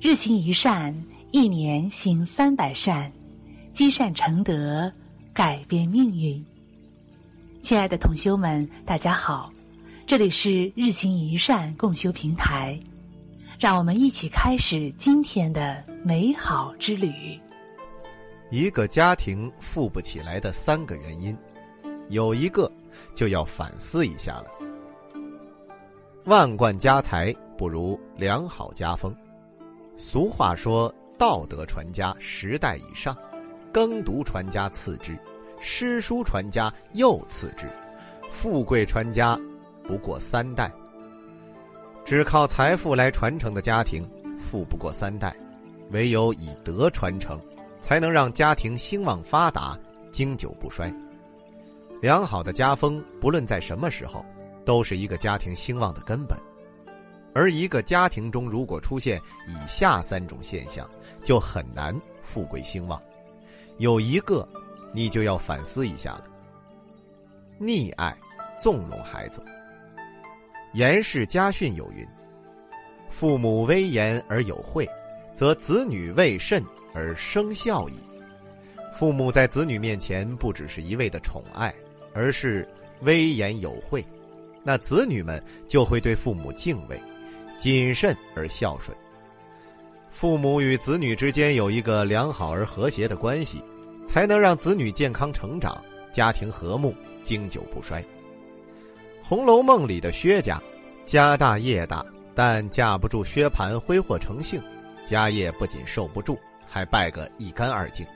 [0.00, 0.94] 日行一善，
[1.32, 3.10] 一年行三百善，
[3.72, 4.90] 积善成德，
[5.34, 6.44] 改变命运。
[7.62, 9.52] 亲爱的同修们，大家好，
[10.06, 12.78] 这里是日行一善共修平台，
[13.58, 17.12] 让我们一起开始今天的美好之旅。
[18.52, 21.36] 一个家庭富不起来的三个原因，
[22.08, 22.70] 有一个
[23.16, 24.46] 就要反思一下了。
[26.26, 29.12] 万贯家财不如良好家风。
[30.00, 33.16] 俗话说：“道德传家十代以上，
[33.72, 35.18] 耕读传家次之，
[35.58, 37.68] 诗书传家又次之，
[38.30, 39.36] 富贵传家
[39.82, 40.70] 不过三代。”
[42.06, 44.08] 只靠财富来传承的家庭，
[44.38, 45.32] 富不过三代；
[45.90, 47.36] 唯有以德传承，
[47.80, 49.76] 才能让家庭兴旺发达、
[50.12, 50.94] 经久不衰。
[52.00, 54.24] 良好的家风，不论在什么时候，
[54.64, 56.38] 都是一个家庭兴旺的根本。
[57.34, 60.88] 而一个家庭中如果出现以下三种现象，
[61.22, 63.00] 就很难富贵兴旺。
[63.78, 64.48] 有一个，
[64.92, 66.24] 你就要反思一下了。
[67.60, 68.16] 溺爱、
[68.60, 69.42] 纵容孩子。
[70.74, 72.06] 严氏家训有云
[73.08, 74.88] ：“父母威严而有惠，
[75.32, 77.94] 则子女畏慎而生孝矣。”
[78.92, 81.72] 父母在子女面前不只是一味的宠爱，
[82.12, 82.68] 而是
[83.02, 84.04] 威严有惠，
[84.64, 87.00] 那子女们就会对父母敬畏。
[87.58, 88.96] 谨慎而孝顺，
[90.10, 93.62] 父母与子女之间有一个良好而和谐的关系，
[94.06, 95.76] 才能让子女健康成长，
[96.12, 98.00] 家庭和睦，经久不衰。
[99.22, 100.62] 《红楼梦》里的薛家，
[101.04, 104.62] 家大业大，但架不住薛蟠挥霍成性，
[105.04, 108.06] 家业不仅受不住，还败个一干二净。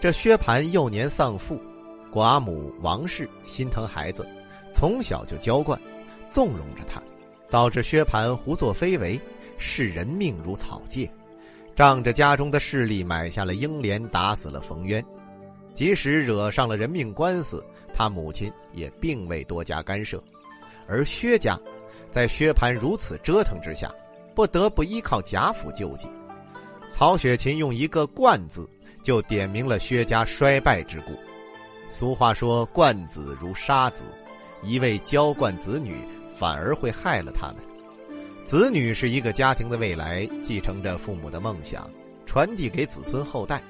[0.00, 1.60] 这薛蟠幼年丧父，
[2.12, 4.26] 寡母王氏心疼孩子，
[4.72, 5.80] 从小就娇惯，
[6.30, 7.02] 纵容着他。
[7.52, 9.20] 导致薛蟠胡作非为，
[9.58, 11.06] 视人命如草芥，
[11.76, 15.04] 仗着家中的势力买下了英莲，打死了冯渊。
[15.74, 17.62] 即使惹上了人命官司，
[17.92, 20.18] 他母亲也并未多加干涉。
[20.88, 21.60] 而薛家，
[22.10, 23.94] 在薛蟠如此折腾之下，
[24.34, 26.08] 不得不依靠贾府救济。
[26.90, 28.66] 曹雪芹用一个“惯”字，
[29.02, 31.12] 就点明了薛家衰败之故。
[31.90, 34.04] 俗话说：“惯子如杀子”，
[34.64, 35.96] 一味娇惯子女。
[36.42, 37.58] 反而会害了他们。
[38.44, 41.88] 子女是一个家庭的未来，继承着父母的梦想，
[42.26, 43.62] 传递给子孙后代。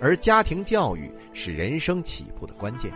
[0.00, 2.92] 而家庭教育是人生起步的关键，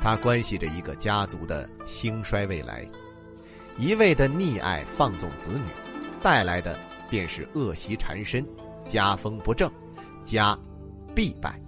[0.00, 2.88] 它关系着一个家族的兴衰未来。
[3.78, 5.64] 一味的溺爱放纵子女，
[6.22, 6.78] 带来的
[7.10, 8.46] 便是恶习缠身，
[8.84, 9.68] 家风不正，
[10.22, 10.56] 家
[11.16, 11.60] 必败。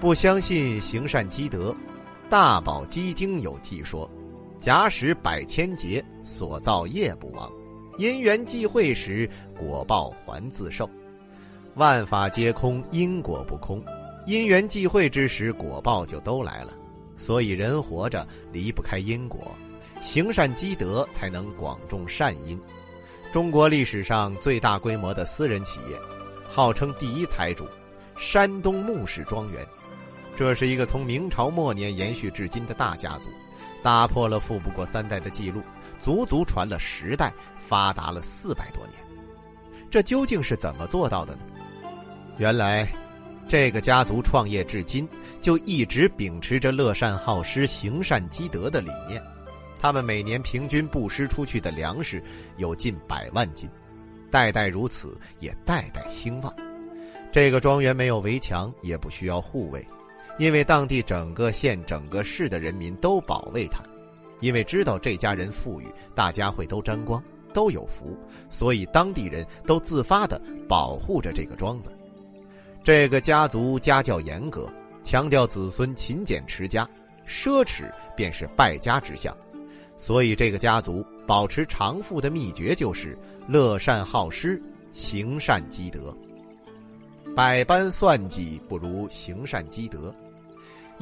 [0.00, 1.72] 不相信行善积德，
[2.28, 4.10] 大宝积经有记说。
[4.62, 7.50] 假使百千劫，所造业不亡；
[7.98, 9.28] 因缘际会时，
[9.58, 10.88] 果报还自受。
[11.74, 13.82] 万法皆空，因果不空。
[14.24, 16.72] 因缘际会之时，果报就都来了。
[17.16, 19.50] 所以人活着离不开因果，
[20.00, 22.56] 行善积德才能广种善因。
[23.32, 25.98] 中国历史上最大规模的私人企业，
[26.44, 27.66] 号称第一财主——
[28.16, 29.66] 山东穆氏庄园，
[30.36, 33.28] 这是一个从明朝末年延续至今的大家族。
[33.82, 35.60] 打破了富不过三代的记录，
[36.00, 38.98] 足足传了十代，发达了四百多年。
[39.90, 41.40] 这究竟是怎么做到的呢？
[42.38, 42.88] 原来，
[43.48, 45.06] 这个家族创业至今
[45.40, 49.22] 就一直秉持着乐善好施、行善积德的理念。
[49.78, 52.22] 他们每年平均布施出去的粮食
[52.56, 53.68] 有近百万斤，
[54.30, 56.54] 代代如此，也代代兴旺。
[57.32, 59.84] 这个庄园没有围墙，也不需要护卫。
[60.38, 63.82] 因为当地整个县、整个市的人民都保卫他，
[64.40, 67.22] 因为知道这家人富裕，大家会都沾光，
[67.52, 68.16] 都有福，
[68.50, 71.92] 所以当地人都自发的保护着这个庄子。
[72.82, 74.68] 这个家族家教严格，
[75.04, 76.88] 强调子孙勤俭持家，
[77.26, 79.36] 奢侈便是败家之相，
[79.96, 83.16] 所以这个家族保持长富的秘诀就是
[83.46, 84.60] 乐善好施、
[84.94, 86.12] 行善积德。
[87.36, 90.12] 百般算计不如行善积德。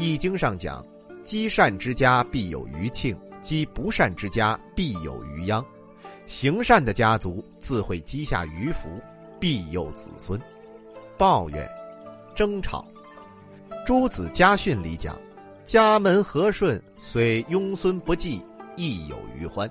[0.01, 0.83] 易经上讲
[1.23, 5.63] ：“积善之家必有余庆，积不善之家必有余殃。”
[6.27, 8.89] 行善的家族自会积下余福，
[9.39, 10.41] 庇佑子孙。
[11.19, 11.71] 抱怨、
[12.35, 12.83] 争吵。
[13.85, 15.21] 朱子家训里讲
[15.67, 18.43] ：“家门和顺，虽庸孙不济，
[18.77, 19.71] 亦有余欢。”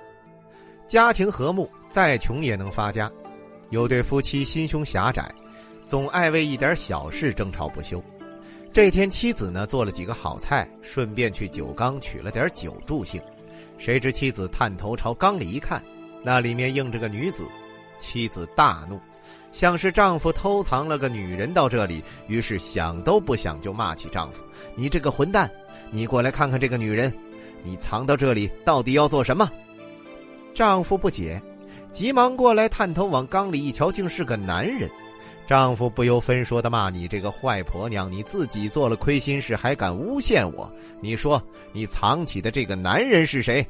[0.87, 3.11] 家庭和睦，再穷也能发家。
[3.71, 5.33] 有对夫妻心胸狭窄。
[5.87, 7.99] 总爱为一点小事争吵不休。
[8.71, 13.19] 这天，妻子呢做了几个好菜，顺便去酒缸取了点酒助兴。
[13.79, 15.81] 谁知妻子探头朝缸里一看，
[16.23, 17.43] 那里面映着个女子。
[17.97, 18.99] 妻子大怒，
[19.51, 24.43] 像是丈夫偷藏了个女人到这里，于是想都不想就骂起丈夫
[24.75, 25.49] ：“你这个混蛋，
[25.91, 27.11] 你过来看看这个女人，
[27.63, 29.49] 你藏到这里到底要做什么？”
[30.53, 31.41] 丈夫不解，
[31.91, 34.89] 急忙过来探头往缸里一瞧，竟是个男人。
[35.49, 40.71] 丈夫不由分说的骂：“你这个坏婆娘，你自己做了亏心事，还敢诬陷我？
[41.01, 41.41] 你说
[41.73, 43.65] 你藏起的这个男人是谁？”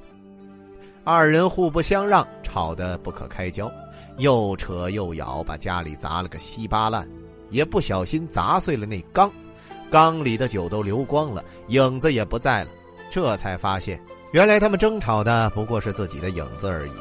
[1.06, 3.72] 二人互不相让，吵得不可开交。
[4.18, 7.08] 又扯又咬，把家里砸了个稀巴烂，
[7.50, 9.32] 也不小心砸碎了那缸，
[9.90, 12.70] 缸里的酒都流光了，影子也不在了。
[13.10, 13.98] 这才发现，
[14.34, 16.92] 原来他们争吵的不过是自己的影子而已。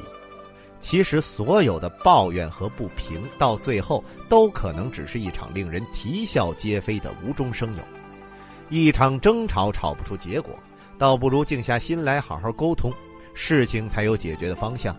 [0.80, 7.82] 其实，所有的抱怨和不平，到最后都可能只是一场令人啼笑皆非的无中生有。
[8.70, 10.54] 一场争吵吵不出结果，
[10.96, 12.92] 倒不如静下心来好好沟通，
[13.34, 14.96] 事情才有解决的方向。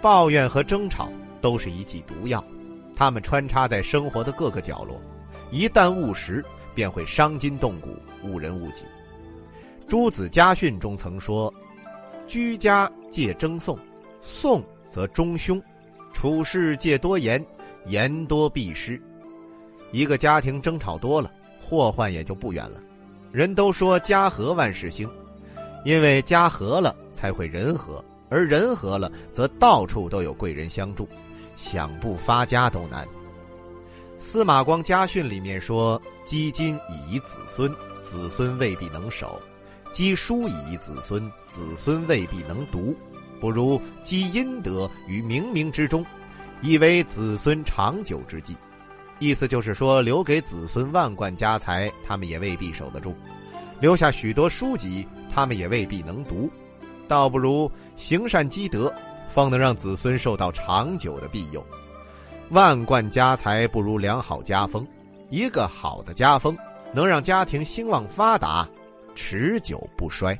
[0.00, 1.08] 抱怨和争吵。
[1.42, 2.44] 都是一剂毒药，
[2.94, 5.02] 它们穿插在生活的各个角落，
[5.50, 6.40] 一旦误食，
[6.72, 8.84] 便会伤筋动骨、误人误己。
[9.88, 11.52] 朱子家训中曾说
[12.28, 13.76] ：“居家戒争讼，
[14.20, 15.58] 讼则中凶；
[16.12, 17.42] 处事戒多言，
[17.86, 19.00] 言多必失。”
[19.90, 22.78] 一个家庭争吵多了，祸患也就不远了。
[23.30, 25.08] 人都说家和万事兴，
[25.86, 31.08] 因为家和了才会人和，而人和了，则到处都有贵人相助。
[31.56, 33.08] 想不发家都难。
[34.18, 37.70] 司马光家训里面说：“积金以遗子孙，
[38.02, 39.40] 子孙未必能守；
[39.92, 42.94] 积书以遗子孙，子孙未必能读。
[43.42, 46.06] 不如积阴德于冥冥之中，
[46.60, 48.56] 以为子孙长久之计。”
[49.18, 53.12] 意思就是说，留给子孙万贯家财，他们也未必守得住；
[53.80, 56.48] 留下许多书籍，他们也未必能读。
[57.08, 58.94] 倒不如行善积德。
[59.34, 61.66] 方能让子孙受到长久的庇佑。
[62.50, 64.86] 万贯家财不如良好家风，
[65.30, 66.54] 一个好的家风
[66.92, 68.68] 能让家庭兴旺发达，
[69.14, 70.38] 持久不衰。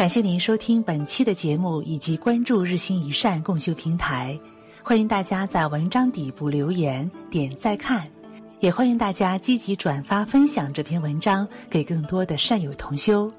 [0.00, 4.40] 感谢您收听本期的节目，以及关注日行一善共修平台。
[4.82, 8.08] 欢迎大家在文章底部留言点再看，
[8.60, 13.30] 也欢迎大家积极转发分享这篇文章给更多的善友同修。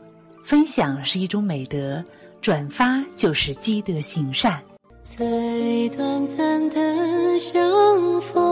[0.44, 2.00] 分享是一种美德。
[2.42, 4.62] 转发就是积德行善。
[5.04, 8.50] 最短暂的相逢，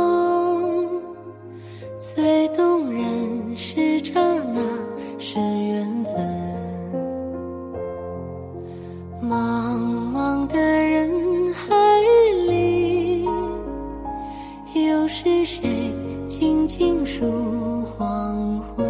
[16.80, 18.89] 尽数黄昏？